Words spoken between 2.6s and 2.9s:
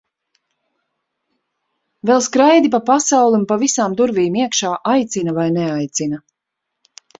pa